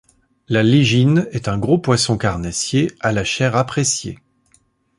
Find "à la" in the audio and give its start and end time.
3.01-3.23